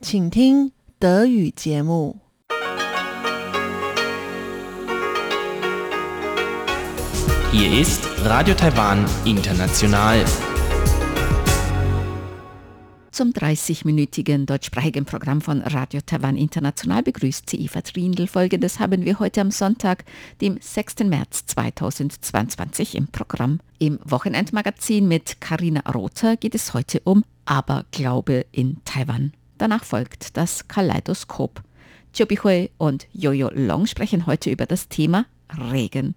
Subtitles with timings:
[0.00, 2.20] 请听德语节目。
[7.52, 10.24] Hier ist Radio Taiwan International.
[13.14, 18.26] Zum 30-minütigen deutschsprachigen Programm von Radio Taiwan International begrüßt sie Eva Trindl.
[18.26, 20.04] Folgendes haben wir heute am Sonntag,
[20.40, 21.04] dem 6.
[21.04, 23.60] März 2022 im Programm.
[23.78, 29.32] Im Wochenendmagazin mit Karina Rother geht es heute um Aberglaube in Taiwan.
[29.59, 31.61] Danach folgt das Kaleidoskop.
[32.17, 35.25] Chobi Hui und Jojo Long sprechen heute über das Thema
[35.71, 36.15] Regen.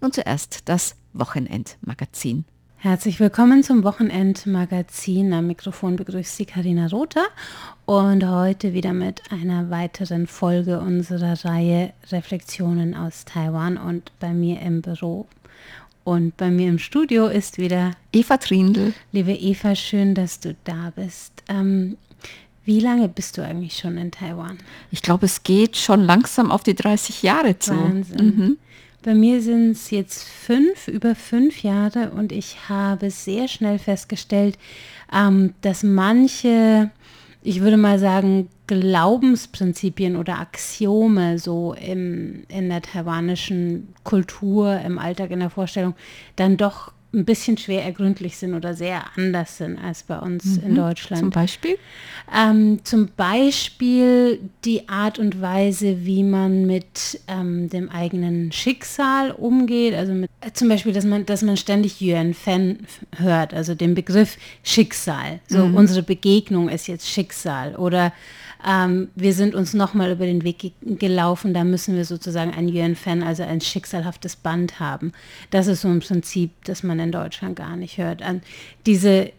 [0.00, 2.46] Nun zuerst das Wochenendmagazin.
[2.78, 5.34] Herzlich willkommen zum Wochenendmagazin.
[5.34, 7.26] Am Mikrofon begrüßt Sie Karina Rother
[7.84, 14.62] und heute wieder mit einer weiteren Folge unserer Reihe Reflexionen aus Taiwan und bei mir
[14.62, 15.26] im Büro.
[16.04, 18.94] Und bei mir im Studio ist wieder Eva Trindl.
[19.12, 21.42] Liebe Eva, schön, dass du da bist.
[21.50, 21.98] Ähm,
[22.68, 24.58] wie lange bist du eigentlich schon in Taiwan?
[24.90, 27.70] Ich glaube, es geht schon langsam auf die 30 Jahre zu.
[27.70, 28.26] Wahnsinn.
[28.26, 28.58] Mhm.
[29.02, 34.58] Bei mir sind es jetzt fünf, über fünf Jahre und ich habe sehr schnell festgestellt,
[35.10, 36.90] ähm, dass manche,
[37.42, 45.30] ich würde mal sagen, Glaubensprinzipien oder Axiome so im, in der taiwanischen Kultur, im Alltag,
[45.30, 45.94] in der Vorstellung,
[46.36, 50.62] dann doch ein bisschen schwer ergründlich sind oder sehr anders sind als bei uns mhm.
[50.66, 51.20] in Deutschland.
[51.20, 51.78] Zum Beispiel?
[52.34, 59.94] Ähm, zum Beispiel die Art und Weise, wie man mit ähm, dem eigenen Schicksal umgeht.
[59.94, 62.80] Also mit, äh, zum Beispiel, dass man, dass man ständig Yuan Fan
[63.16, 65.40] hört, also den Begriff Schicksal.
[65.48, 65.76] So mhm.
[65.76, 68.12] unsere Begegnung ist jetzt Schicksal oder
[68.66, 72.68] ähm, wir sind uns nochmal über den Weg ge gelaufen, da müssen wir sozusagen ein
[72.68, 75.12] Yuan-Fan, also ein schicksalhaftes Band haben.
[75.50, 78.22] Das ist so ein Prinzip, das man in Deutschland gar nicht hört.
[78.22, 78.42] An
[78.86, 79.32] diese,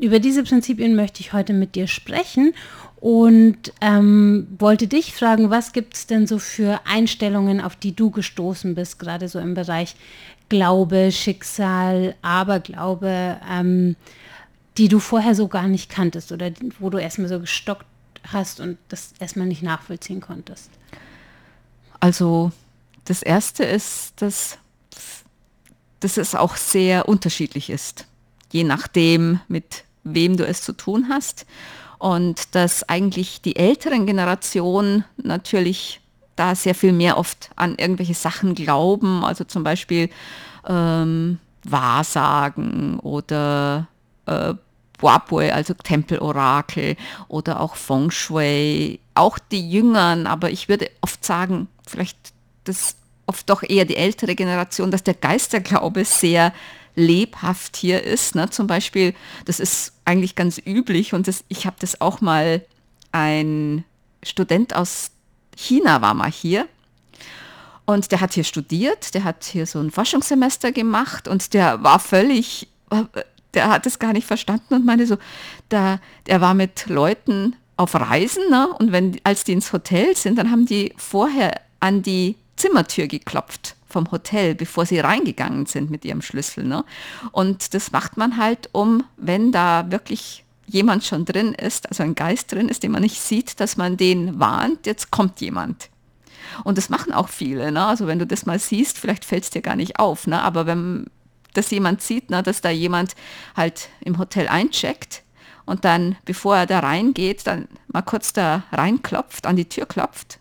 [0.00, 2.52] über diese Prinzipien möchte ich heute mit dir sprechen
[3.00, 8.10] und ähm, wollte dich fragen, was gibt es denn so für Einstellungen, auf die du
[8.10, 9.94] gestoßen bist, gerade so im Bereich
[10.48, 13.96] Glaube, Schicksal, Aberglaube, ähm,
[14.78, 17.87] die du vorher so gar nicht kanntest oder wo du erstmal so gestockt
[18.32, 20.70] hast und das erstmal nicht nachvollziehen konntest?
[22.00, 22.52] Also
[23.04, 24.58] das Erste ist, dass,
[26.00, 28.06] dass es auch sehr unterschiedlich ist,
[28.52, 31.46] je nachdem, mit wem du es zu tun hast.
[31.98, 36.00] Und dass eigentlich die älteren Generationen natürlich
[36.36, 40.08] da sehr viel mehr oft an irgendwelche Sachen glauben, also zum Beispiel
[40.68, 43.88] ähm, Wahrsagen oder
[44.26, 44.54] äh,
[45.00, 46.96] Wapue, also Tempelorakel
[47.28, 52.16] oder auch Feng Shui, auch die Jüngeren, aber ich würde oft sagen, vielleicht
[52.64, 56.52] das oft doch eher die ältere Generation, dass der Geisterglaube sehr
[56.94, 58.34] lebhaft hier ist.
[58.34, 58.50] Ne?
[58.50, 59.14] Zum Beispiel,
[59.44, 62.64] das ist eigentlich ganz üblich und das, ich habe das auch mal,
[63.12, 63.84] ein
[64.22, 65.10] Student aus
[65.56, 66.68] China war mal hier
[67.86, 72.00] und der hat hier studiert, der hat hier so ein Forschungssemester gemacht und der war
[72.00, 72.68] völlig
[73.54, 75.16] der hat es gar nicht verstanden und meinte so,
[75.68, 78.68] da, der war mit Leuten auf Reisen ne?
[78.78, 83.76] und wenn, als die ins Hotel sind, dann haben die vorher an die Zimmertür geklopft
[83.88, 86.64] vom Hotel, bevor sie reingegangen sind mit ihrem Schlüssel.
[86.64, 86.84] Ne?
[87.32, 92.14] Und das macht man halt, um, wenn da wirklich jemand schon drin ist, also ein
[92.14, 95.88] Geist drin ist, den man nicht sieht, dass man den warnt, jetzt kommt jemand.
[96.64, 97.72] Und das machen auch viele.
[97.72, 97.84] Ne?
[97.84, 100.26] Also wenn du das mal siehst, vielleicht fällt es dir gar nicht auf.
[100.26, 100.42] Ne?
[100.42, 101.06] Aber wenn,
[101.58, 103.16] dass jemand sieht, ne, dass da jemand
[103.56, 105.22] halt im Hotel eincheckt
[105.66, 110.38] und dann, bevor er da reingeht, dann mal kurz da reinklopft, an die Tür klopft,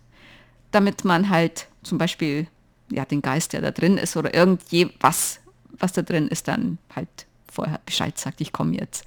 [0.71, 2.47] damit man halt zum Beispiel
[2.89, 5.39] ja, den Geist, der da drin ist oder irgendwas,
[5.71, 7.09] was da drin ist, dann halt
[7.51, 9.03] vorher Bescheid sagt, ich komme jetzt.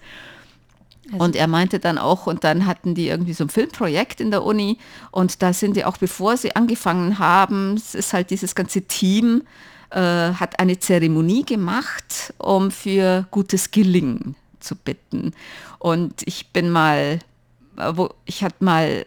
[1.13, 4.31] Also und er meinte dann auch, und dann hatten die irgendwie so ein Filmprojekt in
[4.31, 4.79] der Uni
[5.13, 9.43] und da sind die auch, bevor sie angefangen haben, es ist halt dieses ganze Team,
[9.91, 15.33] hat eine Zeremonie gemacht, um für gutes Gelingen zu bitten.
[15.79, 17.19] Und ich bin mal,
[17.95, 19.07] wo, ich hatte mal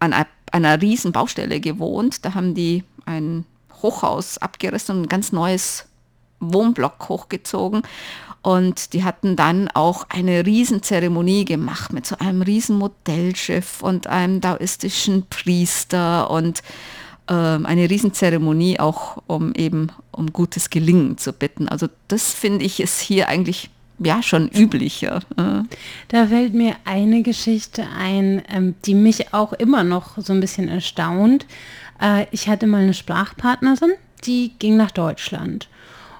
[0.00, 3.44] an einer, einer riesen Baustelle gewohnt, da haben die ein
[3.82, 5.86] Hochhaus abgerissen und ein ganz neues
[6.40, 7.82] Wohnblock hochgezogen.
[8.42, 14.40] Und die hatten dann auch eine Riesenzeremonie gemacht mit so einem riesen Modellschiff und einem
[14.40, 16.62] daoistischen Priester und
[17.34, 21.68] eine Riesenzeremonie auch, um eben um gutes Gelingen zu bitten.
[21.68, 25.20] Also das finde ich ist hier eigentlich ja schon üblicher.
[26.08, 30.68] Da fällt mir eine Geschichte ein, ähm, die mich auch immer noch so ein bisschen
[30.68, 31.46] erstaunt.
[32.00, 33.92] Äh, ich hatte mal eine Sprachpartnerin,
[34.24, 35.68] die ging nach Deutschland.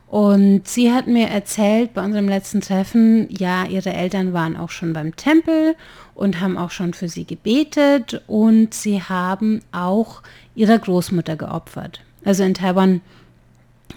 [0.09, 4.95] Und sie hat mir erzählt bei unserem letzten Treffen, ja, ihre Eltern waren auch schon
[4.95, 5.77] beim Tempel
[6.15, 10.23] und haben auch schon für sie gebetet und sie haben auch
[10.59, 12.01] ihrer Großmutter geopfert.
[12.25, 13.01] Also in Taiwan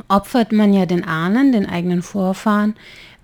[0.08, 2.76] opfert man ja den Ahnen, den eigenen Vorfahren,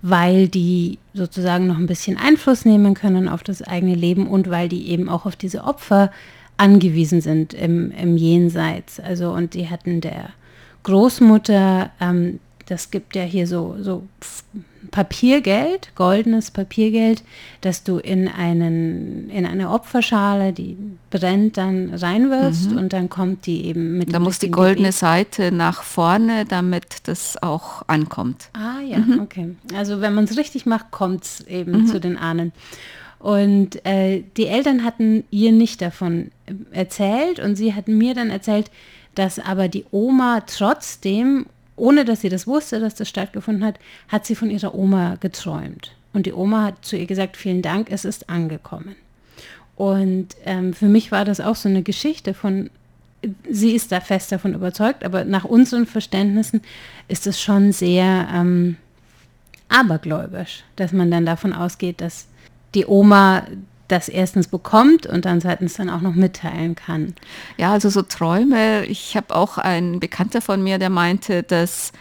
[0.02, 4.68] weil die sozusagen noch ein bisschen Einfluss nehmen können auf das eigene Leben und weil
[4.68, 6.10] die eben auch auf diese Opfer
[6.56, 9.00] angewiesen sind im, im Jenseits.
[9.00, 10.30] Also und die hatten der
[10.82, 14.02] Großmutter ähm, das gibt ja hier so, so
[14.90, 17.22] Papiergeld, goldenes Papiergeld,
[17.60, 20.76] das du in, einen, in eine Opferschale, die
[21.10, 22.78] brennt, dann reinwirfst mhm.
[22.78, 24.12] und dann kommt die eben mit.
[24.12, 24.94] Da muss die goldene Gebet.
[24.94, 28.50] Seite nach vorne, damit das auch ankommt.
[28.52, 29.20] Ah ja, mhm.
[29.20, 29.56] okay.
[29.74, 31.86] Also wenn man es richtig macht, kommt es eben mhm.
[31.86, 32.52] zu den Ahnen.
[33.18, 36.30] Und äh, die Eltern hatten ihr nicht davon
[36.70, 38.70] erzählt und sie hatten mir dann erzählt,
[39.14, 41.46] dass aber die Oma trotzdem
[41.78, 43.78] ohne dass sie das wusste, dass das stattgefunden hat,
[44.08, 45.92] hat sie von ihrer Oma geträumt.
[46.12, 48.96] Und die Oma hat zu ihr gesagt, vielen Dank, es ist angekommen.
[49.76, 52.70] Und ähm, für mich war das auch so eine Geschichte von,
[53.48, 56.62] sie ist da fest davon überzeugt, aber nach unseren Verständnissen
[57.06, 58.76] ist es schon sehr ähm,
[59.68, 62.26] abergläubisch, dass man dann davon ausgeht, dass
[62.74, 63.46] die Oma
[63.88, 67.14] das erstens bekommt und dann zweitens dann auch noch mitteilen kann.
[67.56, 68.84] Ja, also so Träume.
[68.84, 71.92] Ich habe auch einen Bekannter von mir, der meinte, dass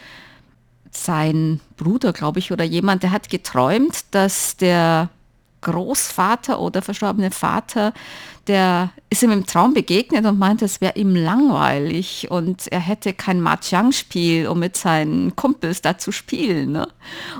[0.91, 5.09] sein Bruder, glaube ich, oder jemand, der hat geträumt, dass der
[5.61, 7.93] Großvater oder verstorbene Vater,
[8.47, 13.13] der ist ihm im Traum begegnet und meinte, es wäre ihm langweilig und er hätte
[13.13, 16.71] kein Mahjong-Spiel, um mit seinen Kumpels da zu spielen.
[16.73, 16.87] Ne?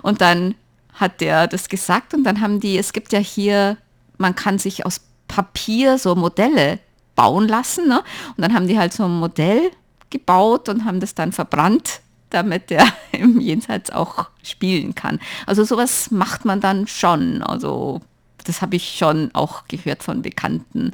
[0.02, 0.56] Und dann
[0.94, 3.78] hat der das gesagt und dann haben die, es gibt ja hier
[4.18, 6.80] man kann sich aus Papier so Modelle
[7.16, 7.88] bauen lassen.
[7.88, 8.00] Ne?
[8.36, 9.72] Und dann haben die halt so ein Modell
[10.10, 15.20] gebaut und haben das dann verbrannt, damit der im Jenseits auch spielen kann.
[15.46, 17.44] Also sowas macht man dann schon.
[17.44, 18.02] Also
[18.46, 20.92] das habe ich schon auch gehört von Bekannten.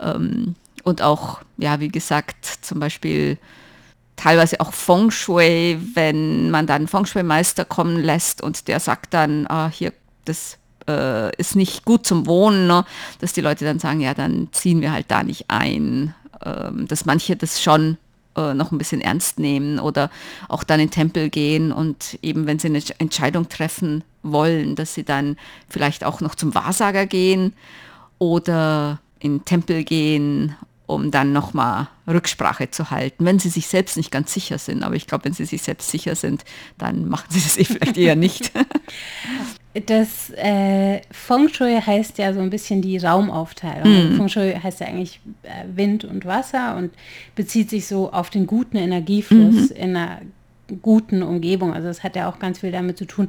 [0.00, 3.38] Ähm, und auch, ja, wie gesagt, zum Beispiel
[4.16, 9.46] teilweise auch Feng Shui, wenn man dann Feng Shui-Meister kommen lässt und der sagt dann,
[9.46, 9.92] ah, hier,
[10.24, 10.58] das
[10.90, 12.84] äh, ist nicht gut zum Wohnen, ne?
[13.20, 16.14] dass die Leute dann sagen, ja, dann ziehen wir halt da nicht ein.
[16.44, 17.98] Ähm, dass manche das schon
[18.36, 20.10] äh, noch ein bisschen ernst nehmen oder
[20.48, 25.04] auch dann in Tempel gehen und eben, wenn sie eine Entscheidung treffen wollen, dass sie
[25.04, 25.36] dann
[25.68, 27.52] vielleicht auch noch zum Wahrsager gehen
[28.18, 30.56] oder in Tempel gehen
[30.90, 34.82] um dann nochmal Rücksprache zu halten, wenn sie sich selbst nicht ganz sicher sind.
[34.82, 36.44] Aber ich glaube, wenn sie sich selbst sicher sind,
[36.78, 38.52] dann machen sie das eh vielleicht eher nicht.
[39.86, 44.14] Das äh, Feng Shui heißt ja so ein bisschen die Raumaufteilung.
[44.14, 44.16] Mm.
[44.16, 46.92] Feng Shui heißt ja eigentlich äh, Wind und Wasser und
[47.36, 50.20] bezieht sich so auf den guten Energiefluss mm in einer
[50.82, 51.72] guten Umgebung.
[51.72, 53.28] Also es hat ja auch ganz viel damit zu tun,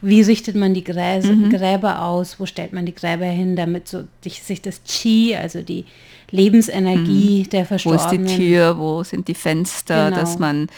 [0.00, 3.88] wie richtet man die Gräse, mm Gräber aus, wo stellt man die Gräber hin, damit
[3.88, 5.84] so sich das Qi, also die
[6.30, 7.50] Lebensenergie mhm.
[7.50, 8.20] der Verstorbenen.
[8.20, 10.20] Wo ist die Tür, wo sind die Fenster, genau.
[10.20, 10.68] dass man...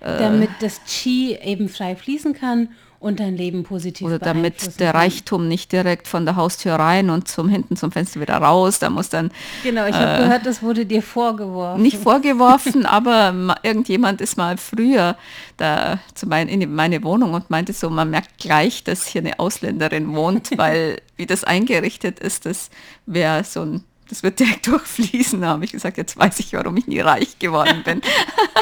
[0.00, 4.94] Äh, Damit das Qi eben frei fließen kann und dein Leben positiv Oder damit der
[4.94, 8.78] Reichtum nicht direkt von der Haustür rein und zum hinten zum Fenster wieder raus.
[8.78, 9.30] Da muss dann.
[9.62, 11.82] Genau, ich habe äh, gehört, das wurde dir vorgeworfen.
[11.82, 15.16] Nicht vorgeworfen, aber irgendjemand ist mal früher
[15.56, 19.38] da zu mein, in meine Wohnung und meinte so, man merkt gleich, dass hier eine
[19.38, 22.70] Ausländerin wohnt, weil wie das eingerichtet ist, das
[23.06, 26.76] wäre so ein das wird direkt durchfließen, da habe ich gesagt, jetzt weiß ich, warum
[26.76, 28.00] ich nie reich geworden bin.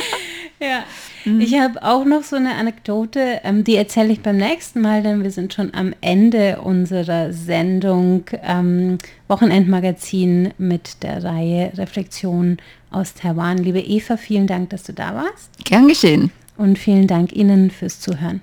[0.60, 0.84] ja,
[1.24, 1.40] mhm.
[1.40, 5.22] ich habe auch noch so eine Anekdote, ähm, die erzähle ich beim nächsten Mal, denn
[5.22, 12.58] wir sind schon am Ende unserer Sendung ähm, Wochenendmagazin mit der Reihe Reflexion
[12.90, 13.58] aus Taiwan.
[13.58, 15.50] Liebe Eva, vielen Dank, dass du da warst.
[15.64, 16.30] Gern geschehen.
[16.56, 18.40] Und vielen Dank Ihnen fürs Zuhören.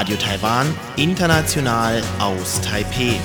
[0.00, 0.66] Radio Taiwan,
[0.96, 3.20] international aus Taipeh.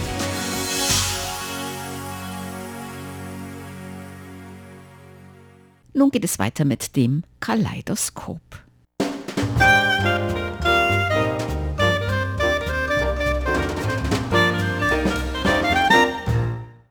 [5.93, 8.41] Nun geht es weiter mit dem Kaleidoskop.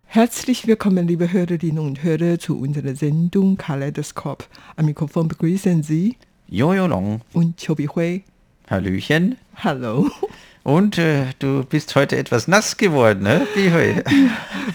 [0.07, 4.49] Herzlich willkommen, liebe Hörerinnen und Hörer, zu unserer Sendung Kaleidoskop.
[4.76, 6.17] Am Mikrofon begrüßen Sie
[6.49, 8.25] Jojo Long, und Chobi Hui.
[8.71, 9.37] Hallöchen.
[9.57, 10.11] Hallo.
[10.63, 13.47] Und äh, du bist heute etwas nass geworden, ne?
[13.55, 14.03] Wie heute?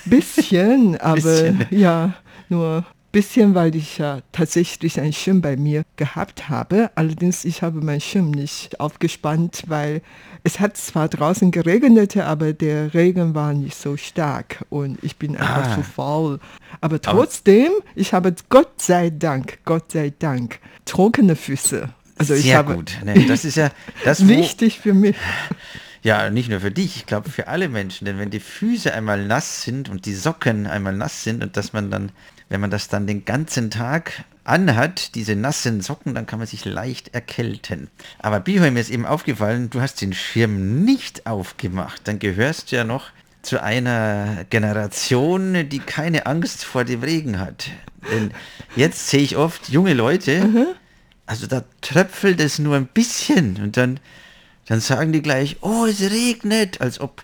[0.06, 1.66] Bisschen, aber Bisschen.
[1.72, 2.14] ja,
[2.48, 6.92] nur bisschen, weil ich ja tatsächlich einen Schirm bei mir gehabt habe.
[6.94, 10.04] Allerdings, ich habe meinen Schirm nicht aufgespannt, weil
[10.44, 15.36] es hat zwar draußen geregnet, aber der Regen war nicht so stark und ich bin
[15.36, 15.76] einfach Ah.
[15.76, 16.40] zu faul.
[16.82, 21.90] Aber trotzdem, ich habe Gott sei Dank, Gott sei Dank, trockene Füße.
[22.20, 22.98] Also ich Sehr gut.
[23.04, 23.26] Ne?
[23.28, 23.72] Das ist ja
[24.04, 25.16] das, wichtig für mich.
[26.04, 29.26] ja nicht nur für dich, ich glaube für alle Menschen, denn wenn die Füße einmal
[29.26, 32.12] nass sind und die Socken einmal nass sind und dass man dann,
[32.50, 36.66] wenn man das dann den ganzen Tag anhat, diese nassen Socken, dann kann man sich
[36.66, 37.90] leicht erkälten.
[38.18, 42.02] Aber Bihoy, mir ist eben aufgefallen, du hast den Schirm nicht aufgemacht.
[42.06, 43.12] Dann gehörst du ja noch
[43.44, 47.70] zu einer Generation, die keine Angst vor dem Regen hat.
[48.12, 48.32] Denn
[48.76, 50.76] jetzt sehe ich oft junge Leute,
[51.30, 54.00] also da tröpfelt es nur ein bisschen und dann,
[54.68, 57.24] dann sagen die gleich, oh, es regnet, als ob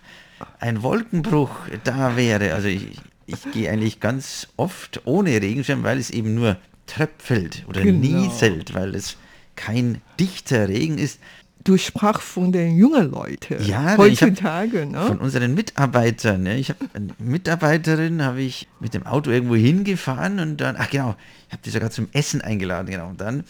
[0.60, 1.50] ein Wolkenbruch
[1.84, 2.54] da wäre.
[2.54, 2.86] Also ich,
[3.26, 8.00] ich gehe eigentlich ganz oft ohne Regenschirm, weil es eben nur tröpfelt oder Genau.
[8.22, 9.18] nieselt, weil es
[9.56, 11.20] kein dichter Regen ist.
[11.64, 14.86] Du sprach von den jungen Leuten Ja, heutzutage.
[14.86, 15.02] Ne?
[15.02, 16.44] Von unseren Mitarbeitern.
[16.44, 16.58] Ne?
[16.58, 21.16] Ich habe eine Mitarbeiterin, habe ich mit dem Auto irgendwo hingefahren und dann, ach genau,
[21.48, 23.08] ich habe die sogar zum Essen eingeladen, genau.
[23.08, 23.46] Und dann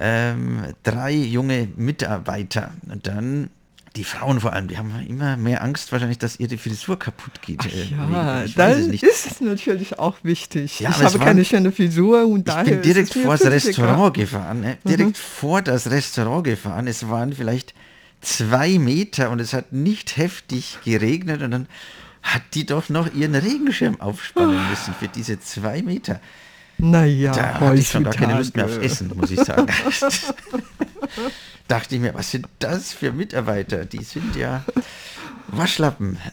[0.00, 2.72] ähm, drei junge Mitarbeiter.
[2.90, 3.50] Und dann
[3.96, 7.66] die Frauen vor allem, die haben immer mehr Angst wahrscheinlich, dass ihre Frisur kaputt geht.
[7.66, 10.78] Äh, Ja, ich es dann ist es natürlich auch wichtig.
[10.80, 14.14] Ja, ich habe war- keine schöne Frisur und Ich daher bin direkt vor das Restaurant
[14.14, 14.78] gefahren, ne?
[14.84, 14.88] Mhm.
[14.88, 16.86] direkt vor das Restaurant gefahren.
[16.86, 17.74] Es waren vielleicht
[18.20, 21.66] zwei Meter und es hat nicht heftig geregnet und dann
[22.22, 24.70] hat die doch noch ihren Regenschirm aufspannen Ah.
[24.70, 26.20] müssen für diese zwei Meter.
[26.80, 28.86] Naja, Da hatte ich schon gar keine Lust mehr heutzutage.
[28.86, 29.66] Essen, muss ich sagen.
[31.68, 33.84] Dachte ich mir, was sind das für Mitarbeiter?
[33.84, 34.64] Die sind ja
[35.48, 36.18] Waschlappen.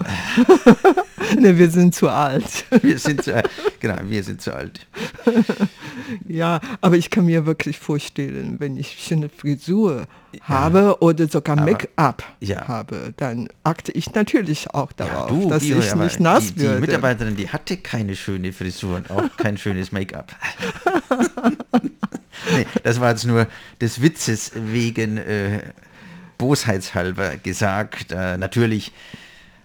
[1.39, 2.63] Ne, wir sind zu alt.
[2.81, 3.43] Wir sind zu,
[3.81, 4.87] genau, wir sind zu alt.
[6.27, 10.07] Ja, aber ich kann mir wirklich vorstellen, wenn ich schöne Frisur
[10.41, 12.67] habe oder sogar Make-up ja.
[12.67, 16.81] habe, dann achte ich natürlich auch darauf, dass Bio, ich nicht nass die, die werde.
[16.81, 20.35] Mitarbeiterin, die hatte keine schöne Frisur und auch kein schönes Make-up.
[22.51, 23.47] nee, das war jetzt nur
[23.81, 25.61] des Witzes wegen äh,
[26.37, 28.11] bosheitshalber gesagt.
[28.11, 28.91] Äh, natürlich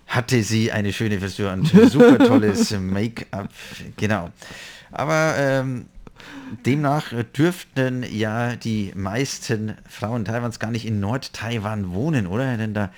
[0.07, 3.49] hatte sie eine schöne Frisur und super tolles Make-up.
[3.97, 4.31] Genau.
[4.91, 5.87] Aber ähm,
[6.67, 12.57] demnach dürften ja die meisten Frauen Taiwans gar nicht in Nord-Taiwan wohnen, oder?
[12.57, 12.91] Denn da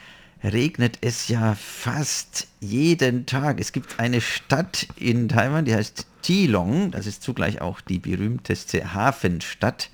[0.42, 3.60] regnet es ja fast jeden Tag.
[3.60, 6.90] Es gibt eine Stadt in Taiwan, die heißt Keelong.
[6.90, 9.90] Das ist zugleich auch die berühmteste Hafenstadt.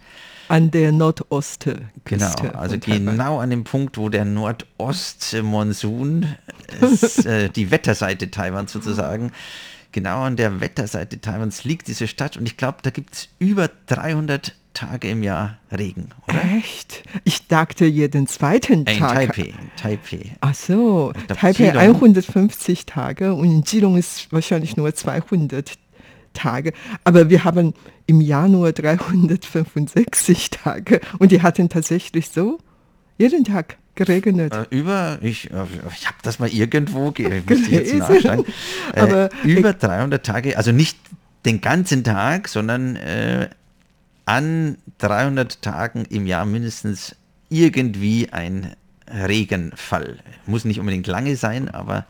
[0.49, 1.83] An der Nordoste.
[2.05, 6.27] Genau, also genau an dem Punkt, wo der Nordostmonsun,
[7.25, 9.31] äh, die Wetterseite Taiwans sozusagen,
[9.93, 13.69] genau an der Wetterseite Taiwans liegt diese Stadt und ich glaube, da gibt es über
[13.87, 16.39] 300 Tage im Jahr Regen, oder?
[16.57, 17.03] Echt?
[17.25, 19.15] Ich dachte jeden zweiten Äh, in Tag.
[19.15, 20.37] Taipei, in Taipei.
[20.41, 25.73] Ach so, Taipei Keelung- 150 Tage und in Geelong ist wahrscheinlich nur 200
[26.35, 26.73] Tage.
[27.03, 27.75] Aber wir haben
[28.07, 32.59] im Januar 365 Tage und die hatten tatsächlich so
[33.19, 34.55] jeden Tag geregnet.
[34.55, 35.65] Äh, über, ich, äh,
[35.95, 38.03] ich habe das mal irgendwo Gelesen.
[38.93, 40.99] Äh, Aber über 300 Tage, also nicht
[41.45, 43.49] den ganzen Tag, sondern äh,
[44.25, 47.15] an 300 Tagen im Jahr mindestens
[47.49, 48.75] irgendwie ein
[49.09, 50.19] Regenfall.
[50.47, 52.07] Muss nicht unbedingt lange sein, aber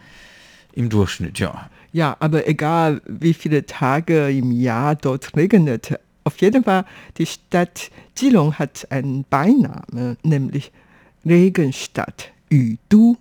[0.73, 1.69] im Durchschnitt, ja.
[1.93, 6.85] Ja, aber egal wie viele Tage im Jahr dort regnet, auf jeden Fall
[7.19, 10.73] die Stadt Geelong hat einen Beinamen, nämlich
[11.25, 13.17] Regenstadt Yudu.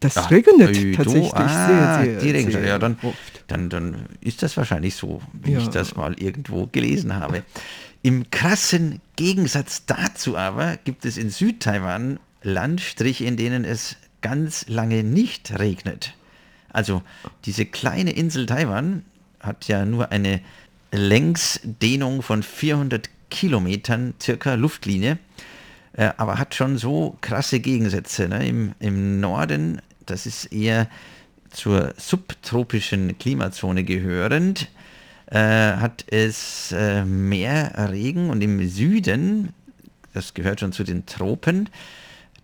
[0.00, 3.16] Das Ah, regnet Ödo, tatsächlich ah, sehr, sehr, sehr Ja, dann, oft.
[3.46, 5.60] dann, dann ist das wahrscheinlich so, wie Ja.
[5.60, 7.44] ich das mal irgendwo gelesen habe.
[8.02, 15.04] Im krassen Gegensatz dazu aber gibt es in Südtaiwan Landstriche, in denen es ganz lange
[15.04, 16.14] nicht regnet.
[16.72, 17.02] Also
[17.44, 19.04] diese kleine Insel Taiwan
[19.38, 20.40] hat ja nur eine
[20.90, 25.18] Längsdehnung von 400 Kilometern circa Luftlinie,
[25.94, 28.28] äh, aber hat schon so krasse Gegensätze.
[28.28, 28.46] Ne?
[28.46, 30.88] Im, Im Norden, das ist eher
[31.50, 34.68] zur subtropischen Klimazone gehörend,
[35.26, 39.52] äh, hat es äh, mehr Regen und im Süden,
[40.14, 41.68] das gehört schon zu den Tropen,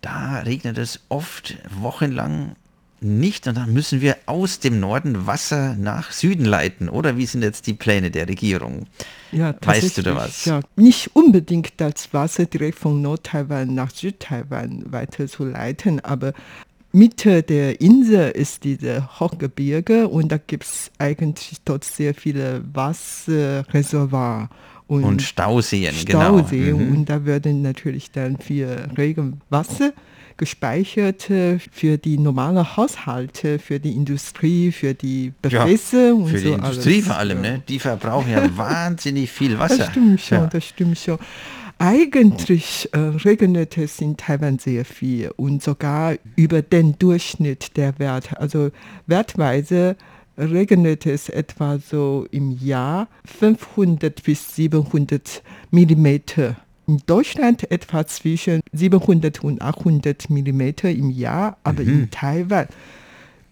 [0.01, 2.55] da regnet es oft wochenlang
[3.01, 6.89] nicht und dann müssen wir aus dem Norden Wasser nach Süden leiten.
[6.89, 8.87] Oder wie sind jetzt die Pläne der Regierung?
[9.31, 10.45] Ja, weißt du da was?
[10.45, 16.33] Ja, nicht unbedingt das Wasser direkt von Nord-Taiwan nach Süd-Taiwan weiterzuleiten, aber
[16.91, 24.49] Mitte der Insel ist diese Hochgebirge und da gibt es eigentlich dort sehr viele Wasserreservoir.
[24.87, 26.79] Und, und Stauseen, Stauseen genau.
[26.79, 26.97] Mhm.
[26.97, 29.93] Und da werden natürlich dann viel Regenwasser
[30.39, 36.47] gespeichert für die normalen Haushalte, für die Industrie, für die Befäße ja, und für so
[36.47, 37.05] die Industrie alles.
[37.05, 37.61] vor allem, ne?
[37.67, 39.77] Die verbrauchen ja wahnsinnig viel Wasser.
[39.77, 40.47] Das stimmt schon, ja.
[40.47, 41.19] das stimmt schon.
[41.77, 48.39] Eigentlich äh, regnet es in Taiwan sehr viel und sogar über den Durchschnitt der Werte.
[48.39, 48.71] Also
[49.07, 49.95] wertweise
[50.37, 56.55] regnet es etwa so im Jahr 500 bis 700 Millimeter.
[56.89, 61.89] In Deutschland etwa zwischen 700 und 800 Millimeter im Jahr, aber Mhm.
[61.89, 62.65] in Taiwan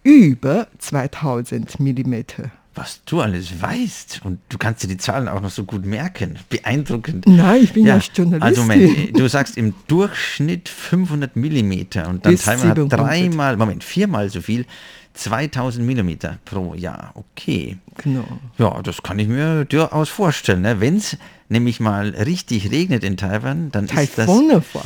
[0.02, 2.50] über 2000 Millimeter.
[2.74, 6.40] Was du alles weißt und du kannst dir die Zahlen auch noch so gut merken.
[6.50, 7.28] Beeindruckend.
[7.28, 8.42] Nein, ich bin ja, Journalistin.
[8.42, 13.00] Also Moment, du sagst im Durchschnitt 500 Millimeter und dann Bis Taiwan hat 700.
[13.00, 14.66] dreimal, Moment, viermal so viel,
[15.14, 17.12] 2000 Millimeter pro Jahr.
[17.14, 17.78] Okay.
[18.04, 18.26] Genau.
[18.58, 20.62] Ja, das kann ich mir durchaus vorstellen.
[20.62, 20.80] Ne?
[20.80, 21.18] Wenn es
[21.50, 24.84] nämlich mal richtig regnet in Taiwan, dann ist das Taifune vor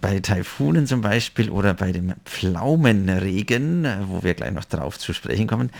[0.00, 5.46] bei Taifunen zum Beispiel oder bei dem Pflaumenregen, wo wir gleich noch drauf zu sprechen
[5.46, 5.70] kommen,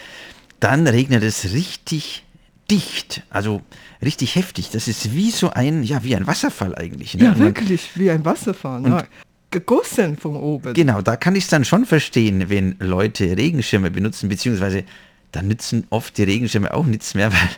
[0.61, 2.25] dann regnet es richtig
[2.70, 3.62] dicht, also
[4.02, 4.70] richtig heftig.
[4.70, 7.14] Das ist wie so ein, ja, wie ein Wasserfall eigentlich.
[7.14, 7.25] Ne?
[7.25, 8.80] Ja, Und wirklich, wie ein Wasserfall.
[8.80, 9.04] Ne?
[9.50, 10.75] Gegossen von oben.
[10.75, 14.85] Genau, da kann ich es dann schon verstehen, wenn Leute Regenschirme benutzen, beziehungsweise
[15.32, 17.49] da nützen oft die Regenschirme auch nichts mehr, weil,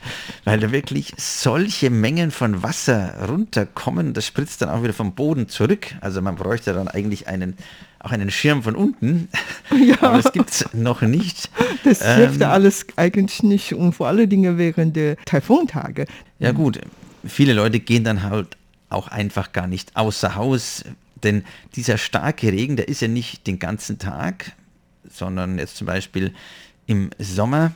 [0.45, 4.13] weil da wirklich solche Mengen von Wasser runterkommen.
[4.13, 5.95] Das spritzt dann auch wieder vom Boden zurück.
[6.01, 7.57] Also man bräuchte dann eigentlich einen,
[8.01, 9.29] auch einen Schirm von unten.
[9.79, 10.03] Ja.
[10.03, 11.49] Aber das gibt es noch nicht.
[11.85, 16.07] das hilft Ähm, ja alles eigentlich nicht und vor allen Dingen während der Taifuntage.
[16.41, 16.81] Ja gut,
[17.25, 18.57] viele Leute gehen dann halt
[18.89, 20.85] auch einfach gar nicht außer Haus,
[21.23, 21.45] denn
[21.77, 24.53] dieser starke Regen, der ist ja nicht den ganzen Tag,
[25.09, 26.35] sondern jetzt zum Beispiel
[26.91, 27.71] im Sommer,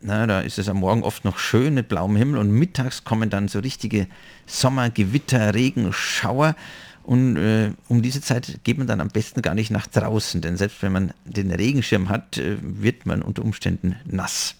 [0.00, 3.28] na, da ist es am Morgen oft noch schön mit blauem Himmel und mittags kommen
[3.28, 4.06] dann so richtige
[4.46, 6.56] Sommergewitter, Regenschauer
[7.02, 10.56] und äh, um diese Zeit geht man dann am besten gar nicht nach draußen, denn
[10.56, 14.54] selbst wenn man den Regenschirm hat, äh, wird man unter Umständen nass.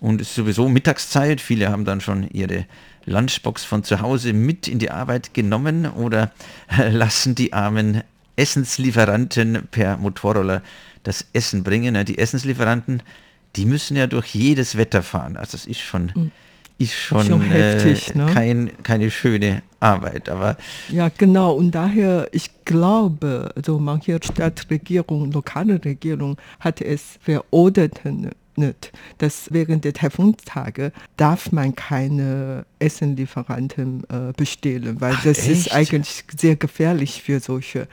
[0.00, 1.40] Und es ist sowieso Mittagszeit.
[1.40, 2.66] Viele haben dann schon ihre
[3.04, 6.32] Lunchbox von zu Hause mit in die Arbeit genommen oder
[6.90, 8.02] lassen die armen
[8.40, 10.62] Essenslieferanten per Motorroller
[11.02, 12.04] das Essen bringen.
[12.06, 13.02] Die Essenslieferanten,
[13.56, 15.36] die müssen ja durch jedes Wetter fahren.
[15.36, 16.32] Also das ist schon,
[16.78, 18.26] ist schon, Schon heftig, äh, ne?
[18.32, 20.30] kein, keine schöne Arbeit.
[20.30, 20.56] Aber
[20.88, 21.52] Ja, genau.
[21.52, 27.92] Und daher, ich glaube, also manche Stadtregierung, lokale Regierung hat es verordnet,
[29.18, 35.74] dass während der Taifuntage darf man keine Essenlieferanten äh, bestellen, weil Ach, das ist echt?
[35.74, 37.88] eigentlich sehr gefährlich für solche.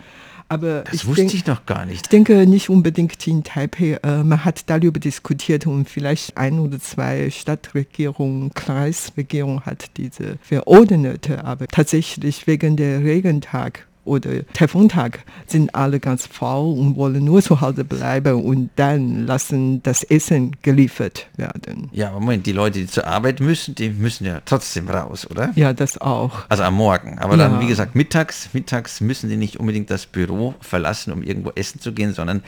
[0.49, 2.11] Aber das ich wusste denk- ich noch gar Ich nicht.
[2.11, 3.99] denke nicht unbedingt in Taipei.
[4.03, 11.43] Äh, man hat darüber diskutiert und vielleicht ein oder zwei Stadtregierungen, Kreisregierung hat diese verordnete.
[11.43, 17.61] Aber tatsächlich wegen der Regentag oder Taifuntag sind alle ganz faul und wollen nur zu
[17.61, 21.89] Hause bleiben und dann lassen das Essen geliefert werden.
[21.91, 25.51] Ja, aber Moment, die Leute, die zur Arbeit müssen, die müssen ja trotzdem raus, oder?
[25.55, 26.45] Ja, das auch.
[26.49, 27.19] Also am Morgen.
[27.19, 27.61] Aber dann, Ja.
[27.61, 31.91] wie gesagt, mittags, mittags müssen die nicht unbedingt das Büro verlassen, um irgendwo essen zu
[31.91, 32.41] gehen, sondern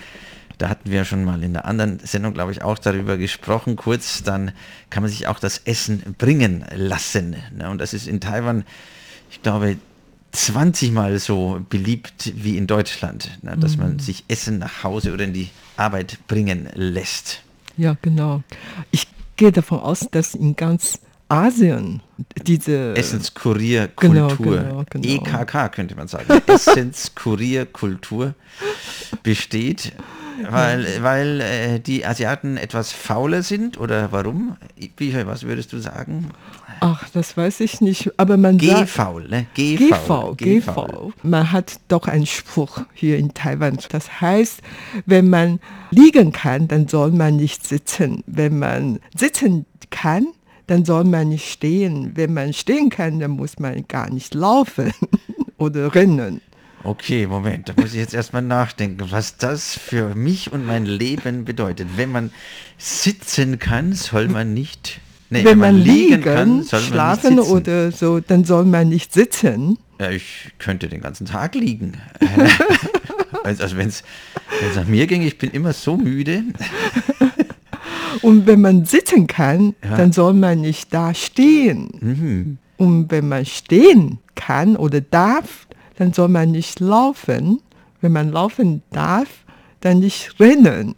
[0.57, 4.23] da hatten wir schon mal in der anderen Sendung, glaube ich, auch darüber gesprochen, kurz,
[4.23, 4.51] dann
[4.89, 7.37] kann man sich auch das Essen bringen lassen.
[7.57, 7.69] Ne?
[7.69, 8.65] Und das ist in Taiwan,
[9.31, 9.77] ich glaube,
[10.31, 13.57] 20 Mal so beliebt wie in Deutschland, ne?
[13.57, 17.41] dass man sich Essen nach Hause oder in die Arbeit bringen lässt.
[17.77, 18.43] Ja, genau.
[18.91, 22.01] Ich gehe davon aus, dass in ganz Asien
[22.45, 25.07] diese Essenskurierkultur, Genau, genau, genau.
[25.07, 28.33] EKK könnte man sagen, Essenskurierkultur
[29.21, 29.93] besteht,
[30.49, 34.57] weil, weil äh, die Asiaten etwas fauler sind oder warum?
[34.95, 36.31] Bücher, was würdest du sagen?
[36.81, 39.47] Ach, das weiß ich nicht, aber man sagt Gehfaul, ne?
[39.53, 41.13] GV, GV.
[41.23, 43.77] Man hat doch einen Spruch hier in Taiwan.
[43.89, 44.61] Das heißt,
[45.05, 45.59] wenn man
[45.91, 48.23] liegen kann, dann soll man nicht sitzen.
[48.27, 50.27] Wenn man sitzen kann,
[50.67, 52.11] dann soll man nicht stehen.
[52.15, 54.93] Wenn man stehen kann, dann muss man gar nicht laufen
[55.57, 56.41] oder rennen.
[56.83, 61.43] Okay, Moment, da muss ich jetzt erstmal nachdenken, was das für mich und mein Leben
[61.43, 61.89] bedeutet.
[61.97, 62.31] Wenn man
[62.77, 67.51] sitzen kann, soll man nicht Nee, wenn man liegen, kann, man schlafen sitzen.
[67.51, 69.77] oder so, dann soll man nicht sitzen.
[69.99, 71.93] Ja, ich könnte den ganzen Tag liegen.
[73.43, 74.03] also also wenn es
[74.75, 76.43] nach mir ging, ich bin immer so müde.
[78.21, 79.97] Und wenn man sitzen kann, Ja.
[79.97, 81.89] dann soll man nicht da stehen.
[82.01, 82.57] Mhm.
[82.77, 87.61] Und wenn man stehen kann oder darf, dann soll man nicht laufen.
[88.01, 89.27] Wenn man laufen darf,
[89.81, 90.95] dann nicht rennen.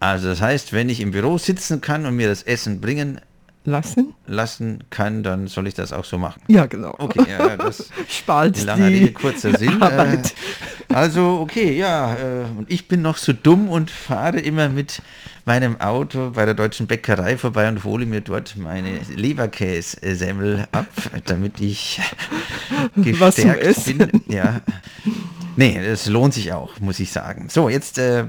[0.00, 3.20] Also das heißt, wenn ich im Büro sitzen kann und mir das Essen bringen
[3.64, 4.14] Lassen?
[4.26, 6.40] lassen kann, dann soll ich das auch so machen.
[6.48, 6.94] Ja, genau.
[6.98, 9.82] Okay, ja, das Spart langer Rede, die kurzer Sinn.
[9.82, 10.34] Äh, Arbeit.
[10.88, 15.02] also, okay, ja, äh, und ich bin noch so dumm und fahre immer mit
[15.44, 20.86] meinem Auto bei der deutschen Bäckerei vorbei und hole mir dort meine Leberkässemmel ab,
[21.26, 22.00] damit ich
[22.96, 23.98] gestärkt Essen.
[23.98, 24.22] bin.
[24.28, 24.62] Ja.
[25.60, 27.50] Nee, es lohnt sich auch, muss ich sagen.
[27.50, 28.24] So, jetzt äh, äh,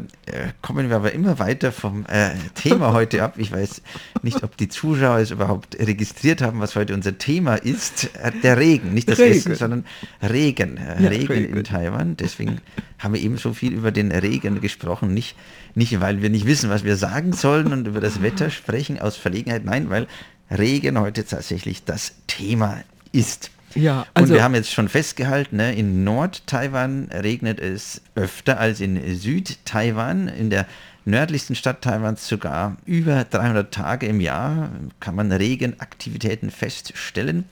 [0.61, 3.35] kommen wir aber immer weiter vom äh, Thema heute ab.
[3.37, 3.81] Ich weiß
[4.21, 8.09] nicht, ob die Zuschauer es überhaupt registriert haben, was heute unser Thema ist.
[8.21, 9.37] Äh, der Regen, nicht das Regen.
[9.37, 9.85] Essen, sondern
[10.21, 10.75] Regen.
[10.75, 11.63] Äh, Ja, Regen, in Regen.
[11.63, 12.17] Taiwan.
[12.17, 12.59] Deswegen
[12.99, 15.13] haben wir eben so viel über den Regen gesprochen.
[15.13, 15.37] Nicht,
[15.73, 19.15] nicht, weil wir nicht wissen, was wir sagen sollen und über das Wetter sprechen aus
[19.15, 19.63] Verlegenheit.
[19.63, 20.07] Nein, weil
[20.49, 23.51] Regen heute tatsächlich das Thema ist.
[23.75, 28.81] Ja, und also wir haben jetzt schon festgehalten, ne, in Nord-Taiwan regnet es öfter als
[28.81, 30.27] in Süd-Taiwan.
[30.27, 30.67] In der
[31.05, 37.45] nördlichsten Stadt Taiwans sogar über 300 Tage im Jahr kann man Regenaktivitäten feststellen.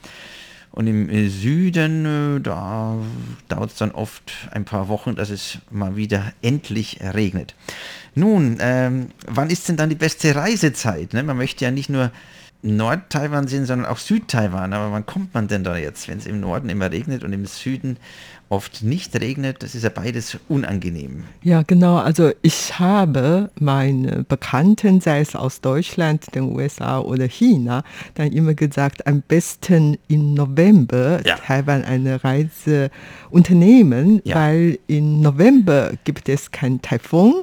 [0.72, 2.96] Und im Süden, äh, da
[3.48, 7.56] dauert es dann oft ein paar Wochen, dass es mal wieder endlich regnet.
[8.14, 11.12] Nun, ähm, wann ist denn dann die beste Reisezeit?
[11.12, 11.24] Ne?
[11.24, 12.12] Man möchte ja nicht nur
[12.62, 14.72] Nord-Taiwan sehen, sondern auch Süd-Taiwan.
[14.72, 17.46] Aber wann kommt man denn da jetzt, wenn es im Norden immer regnet und im
[17.46, 17.96] Süden
[18.50, 19.62] oft nicht regnet?
[19.62, 21.24] Das ist ja beides unangenehm.
[21.42, 21.96] Ja, genau.
[21.98, 27.82] Also ich habe meine Bekannten, sei es aus Deutschland, den USA oder China,
[28.14, 31.36] dann immer gesagt, am besten im November Ja.
[31.36, 32.90] Taiwan eine Reise
[33.30, 34.36] unternehmen, Ja.
[34.36, 37.42] weil im November gibt es kein Taifun.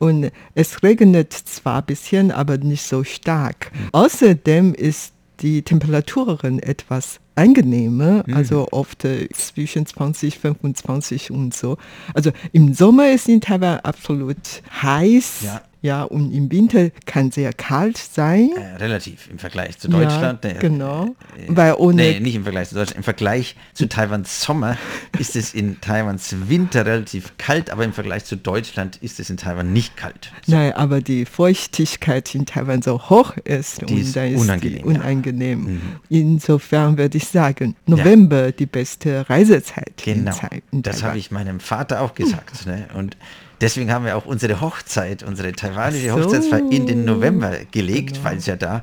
[0.00, 3.70] Und es regnet zwar ein bisschen, aber nicht so stark.
[3.92, 11.76] Außerdem ist die Temperaturen etwas angenehmer, also oft äh, zwischen 20, 25 und so.
[12.14, 15.62] Also im Sommer ist in Taiwan absolut heiß, Ja.
[15.82, 18.50] Ja, und im Winter kann sehr kalt sein.
[18.56, 20.44] Äh, relativ im Vergleich zu Deutschland.
[20.44, 21.14] Ja, genau.
[21.36, 22.98] Äh, Weil ohne- nee, nicht im Vergleich zu Deutschland.
[22.98, 24.76] Im Vergleich zu Taiwans Sommer
[25.18, 29.36] ist es in Taiwans Winter relativ kalt, aber im Vergleich zu Deutschland ist es in
[29.36, 30.32] Taiwan nicht kalt.
[30.46, 34.72] Nein, aber die Feuchtigkeit in Taiwan so hoch ist Die und ist da ist unangenehm,
[34.72, 34.84] die ja.
[35.00, 35.80] unangenehm.
[36.08, 40.36] Insofern würde ich sagen, November die beste Reisezeit Genau,
[40.72, 42.66] das habe ich meinem Vater auch gesagt.
[42.66, 42.86] Ne?
[42.94, 43.16] Und
[43.60, 46.14] deswegen haben wir auch unsere Hochzeit, unsere taiwanische so.
[46.14, 48.24] Hochzeitsfeier in den November gelegt, Genau.
[48.24, 48.82] weil es ja da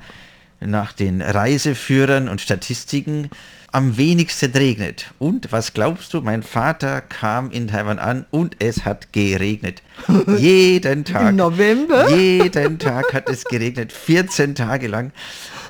[0.60, 3.30] nach den Reiseführern und Statistiken
[3.72, 5.12] am wenigsten regnet.
[5.20, 9.84] Und was glaubst du, mein Vater kam in Taiwan an und es hat geregnet.
[10.38, 11.30] Jeden Tag.
[11.30, 12.10] Im November?
[12.16, 15.12] Jeden Tag hat es geregnet, 14 Tage lang.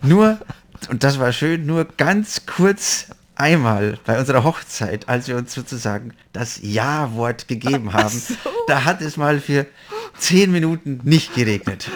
[0.04, 0.38] Nur,
[0.89, 3.08] und das war schön, nur ganz kurz
[3.39, 8.21] einmal bei unserer Hochzeit, als wir uns sozusagen das Ja-Wort gegeben haben,
[8.67, 9.65] da hat es mal für
[10.17, 11.89] 10 Minuten nicht geregnet.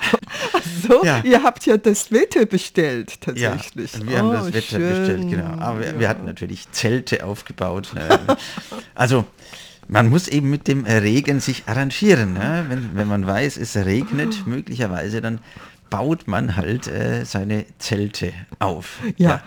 [0.88, 1.22] So, Ja.
[1.24, 4.08] ihr habt ja das Wetter bestellt Ja, tatsächlich.
[4.08, 4.90] wir haben Oh, das Wetter schön.
[4.90, 5.60] bestellt, genau.
[5.60, 6.00] Aber wir, Ja.
[6.00, 7.92] wir hatten natürlich Zelte aufgebaut.
[7.94, 8.08] Ne?
[8.96, 9.26] Also
[9.88, 12.34] man muss eben mit dem Regen sich arrangieren.
[12.34, 12.66] Ne?
[12.70, 15.40] Wenn, wenn man weiß, es regnet möglicherweise, dann
[15.92, 19.00] baut man halt äh, seine Zelte auf.
[19.18, 19.44] Ja,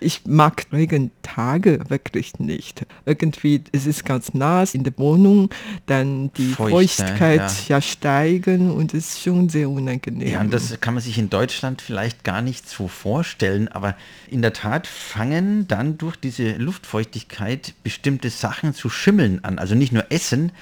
[0.00, 2.86] ich mag Regentage wirklich nicht.
[3.04, 5.50] Irgendwie, es ist ganz nass in der Wohnung,
[5.86, 6.76] dann die Feucht, ne?
[6.76, 7.76] Feuchtigkeit Ja.
[7.76, 7.80] ja.
[7.82, 10.32] steigen und es ist schon sehr unangenehm.
[10.32, 13.96] Ja, und das kann man sich in Deutschland vielleicht gar nicht so vorstellen, aber
[14.28, 19.58] in der Tat fangen dann durch diese Luftfeuchtigkeit bestimmte Sachen zu schimmeln an.
[19.58, 20.52] Also nicht nur Essen,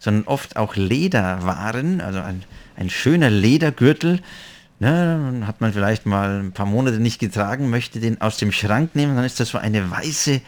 [0.00, 2.42] sondern oft auch Lederwaren, also ein,
[2.74, 4.20] ein schöner Ledergürtel.
[4.82, 8.50] Ne, dann hat man vielleicht mal ein paar Monate nicht getragen, möchte den aus dem
[8.50, 10.40] Schrank nehmen, dann ist da so eine weiße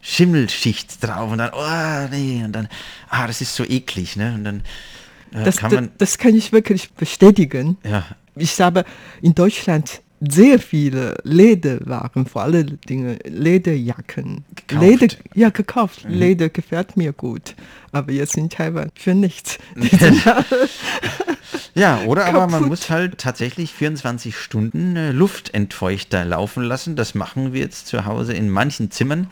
[0.00, 2.68] Schimmelschicht drauf und dann, oh nee, und dann,
[3.10, 4.32] ah, das ist so eklig, ne?
[4.34, 4.62] Und dann
[5.34, 7.76] äh, das, kann das, man, das kann ich wirklich bestätigen.
[7.84, 8.04] ja,
[8.36, 8.84] Ich habe
[9.20, 14.44] in Deutschland sehr viele Lederwaren, vor allen Dingen Lederjacken.
[14.54, 14.82] Gekauft.
[14.82, 16.04] Leder, ja, gekauft.
[16.04, 16.14] Mhm.
[16.14, 17.54] Leder gefällt mir gut.
[17.92, 19.58] Aber jetzt in Taiwan für nichts.
[21.74, 26.94] Ja, oder aber man muss halt tatsächlich 24 Stunden äh, Luftentfeuchter laufen lassen.
[26.94, 29.28] Das machen wir jetzt zu Hause in manchen Zimmern,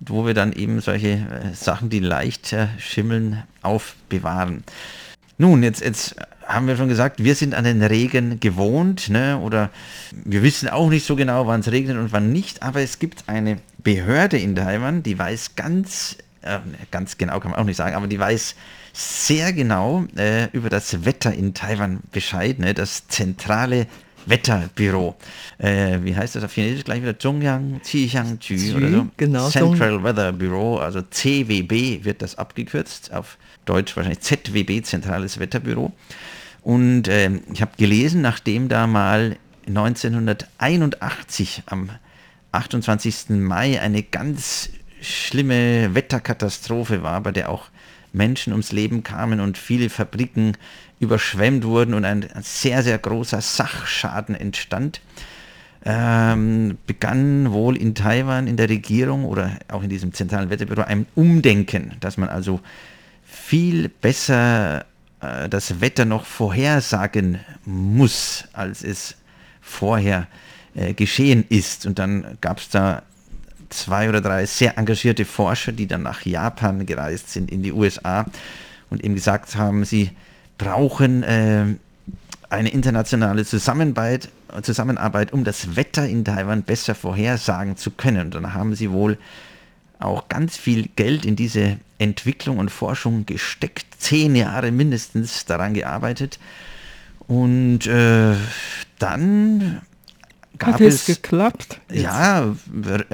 [0.00, 4.64] wo wir dann eben solche äh, Sachen, die leicht äh, schimmeln, aufbewahren.
[5.38, 6.16] Nun, jetzt, jetzt
[6.46, 9.38] haben wir schon gesagt, wir sind an den Regen gewohnt, ne?
[9.38, 9.70] oder
[10.24, 13.24] wir wissen auch nicht so genau, wann es regnet und wann nicht, aber es gibt
[13.26, 16.58] eine Behörde in Taiwan, die weiß ganz, äh,
[16.90, 18.54] ganz genau kann man auch nicht sagen, aber die weiß
[18.92, 22.74] sehr genau äh, über das Wetter in Taiwan Bescheid, ne?
[22.74, 23.86] das zentrale
[24.26, 25.16] Wetterbüro.
[25.58, 27.18] Äh, wie heißt das auf Chinesisch gleich wieder?
[27.18, 29.06] Zhongyang Qixiangjü oder so.
[29.16, 35.92] Genau, Central Weather Bureau, also CWB wird das abgekürzt, auf Deutsch wahrscheinlich ZWB, Zentrales Wetterbüro.
[36.62, 41.90] Und äh, ich habe gelesen, nachdem da mal 1981 am
[42.52, 43.30] 28.
[43.30, 47.68] Mai eine ganz schlimme Wetterkatastrophe war, bei der auch
[48.12, 50.56] Menschen ums Leben kamen und viele Fabriken
[51.00, 55.00] überschwemmt wurden und ein sehr, sehr großer Sachschaden entstand,
[55.84, 61.06] ähm, begann wohl in Taiwan in der Regierung oder auch in diesem zentralen Wetterbüro ein
[61.14, 62.60] Umdenken, dass man also
[63.34, 64.84] viel besser
[65.20, 69.16] äh, das Wetter noch vorhersagen muss, als es
[69.60, 70.26] vorher
[70.74, 71.86] äh, geschehen ist.
[71.86, 73.02] Und dann gab es da
[73.70, 78.26] zwei oder drei sehr engagierte Forscher, die dann nach Japan gereist sind, in die USA
[78.90, 80.10] und eben gesagt haben, sie
[80.58, 81.66] brauchen äh,
[82.50, 84.28] eine internationale Zusammenarbeit,
[84.62, 88.26] Zusammenarbeit, um das Wetter in Taiwan besser vorhersagen zu können.
[88.26, 89.18] Und dann haben sie wohl
[89.98, 96.38] auch ganz viel Geld in diese Entwicklung und Forschung gesteckt, zehn Jahre mindestens daran gearbeitet.
[97.26, 98.34] Und äh,
[98.98, 99.82] dann
[100.58, 101.80] gab Hat es, es geklappt?
[101.90, 102.02] Jetzt?
[102.02, 102.54] Ja,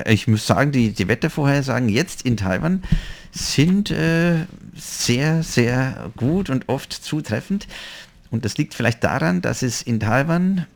[0.06, 2.82] ich muss sagen, die, die Wettervorhersagen jetzt in Taiwan
[3.32, 7.68] sind äh, sehr, sehr gut und oft zutreffend.
[8.30, 10.66] Und das liegt vielleicht daran, dass es in Taiwan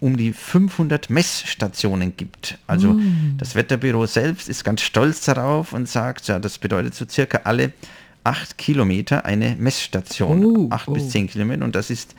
[0.00, 2.58] um die 500 Messstationen gibt.
[2.66, 3.36] Also mm.
[3.38, 7.72] das Wetterbüro selbst ist ganz stolz darauf und sagt, ja, das bedeutet so circa alle
[8.24, 10.44] acht Kilometer eine Messstation.
[10.44, 10.92] Oh, acht oh.
[10.92, 11.64] bis zehn Kilometer.
[11.64, 12.14] Und das ist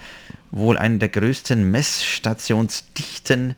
[0.52, 3.56] wohl eine der größten Messstationsdichten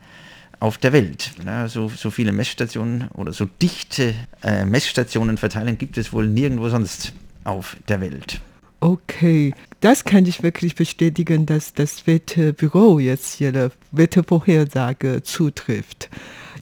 [0.59, 1.31] auf der Welt.
[1.45, 6.69] Ja, so, so viele Messstationen oder so dichte äh, Messstationen verteilen gibt es wohl nirgendwo
[6.69, 8.41] sonst auf der Welt.
[8.81, 16.09] Okay, das kann ich wirklich bestätigen, dass das Wetterbüro jetzt ihre Wettervorhersage zutrifft.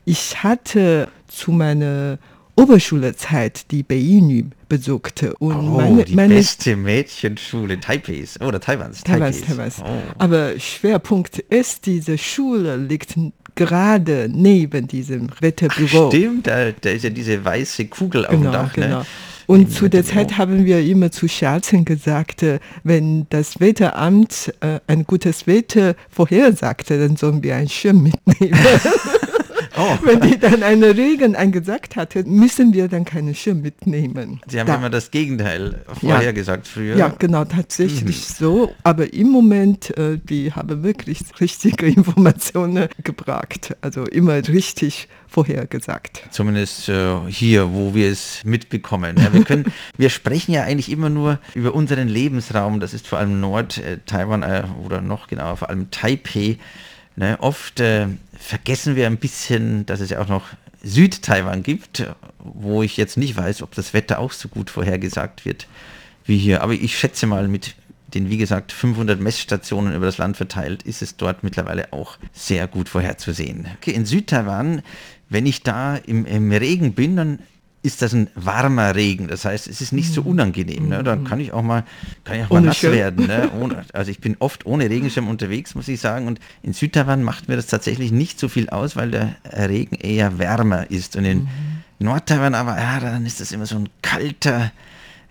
[0.06, 2.18] Ich hatte zu meiner
[2.56, 5.36] Oberschulezeit die Beinu besuchte.
[5.36, 9.04] Und oh, meine, die meine beste Mädchenschule Taipehs oder Taiwans.
[9.04, 9.76] Taiwans, Taiwans.
[9.80, 9.86] Oh.
[10.18, 13.16] Aber Schwerpunkt ist, diese Schule liegt
[13.54, 16.08] gerade neben diesem Wetterbüro.
[16.08, 18.76] Ach, stimmt, da, da, ist ja diese weiße Kugel auf genau, dem Dach.
[18.76, 18.86] Ne?
[18.86, 19.00] Genau.
[19.00, 19.06] Ne?
[19.48, 24.82] Und zu der Zeit haben wir immer zu Scherzen gesagt, äh, wenn das Wetteramt äh,
[24.88, 28.60] ein gutes Wetter vorhersagte, dann sollen wir einen Schirm mitnehmen.
[29.78, 29.98] Oh.
[30.04, 34.42] Wenn die dann einen Regen angesagt hatte, müssen wir dann keinen Schirm mitnehmen.
[34.48, 34.76] Sie haben da.
[34.76, 36.72] immer das Gegenteil vorhergesagt ja.
[36.74, 36.98] früher.
[36.98, 38.34] Ja, genau, tatsächlich mhm.
[38.38, 38.76] so.
[38.84, 43.76] Aber im Moment, äh, die haben wirklich richtige Informationen gebracht.
[43.82, 46.24] Also immer richtig vorhergesagt.
[46.32, 49.16] Zumindest äh, hier, wo wir es mitbekommen.
[49.18, 49.66] Ja, wir, können,
[49.98, 52.80] wir sprechen ja eigentlich immer nur über unseren Lebensraum.
[52.80, 56.58] Das ist vor allem Nord-Taiwan äh, oder noch genauer, vor allem Taipei.
[57.18, 60.46] Ne, oft äh, vergessen wir ein bisschen, dass es ja auch noch
[60.84, 62.06] Süd-Taiwan gibt,
[62.38, 65.68] wo ich jetzt nicht weiß, ob das Wetter auch so gut vorhergesagt wird
[66.26, 66.62] wie hier.
[66.62, 67.74] Aber ich schätze mal, mit
[68.14, 72.68] den, wie gesagt, 500 Messstationen über das Land verteilt, ist es dort mittlerweile auch sehr
[72.68, 73.68] gut vorherzusehen.
[73.78, 74.84] Okay, in Süd-Taiwan,
[75.28, 77.40] wenn ich da im, im Regen bin, dann
[77.88, 79.28] ist das ein warmer Regen.
[79.28, 80.28] Das heißt, es ist nicht so mhm.
[80.28, 80.90] unangenehm.
[80.90, 81.04] Ne?
[81.04, 81.24] Dann mhm.
[81.24, 81.84] kann ich auch mal,
[82.26, 82.94] kann ich auch mal nass Schirm.
[82.94, 83.28] werden.
[83.28, 83.50] Ne?
[83.60, 86.28] Ohne, also ich bin oft ohne Regenschirm unterwegs, muss ich sagen.
[86.28, 90.38] Und in Südtaiwan macht mir das tatsächlich nicht so viel aus, weil der Regen eher
[90.38, 91.16] wärmer ist.
[91.16, 91.48] Und in mhm.
[92.00, 94.72] Nordtaiwan aber, ja, dann ist das immer so ein kalter